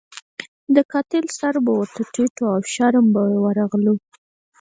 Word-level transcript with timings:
د 0.75 0.77
قاتل 0.91 1.25
سر 1.37 1.55
به 1.65 1.71
ورته 1.79 2.01
ټیټ 2.13 2.33
وو 2.39 2.49
او 2.55 2.61
شرم 2.73 3.05
به 3.13 3.21
یې 3.31 3.37
ورغلو. 3.45 3.95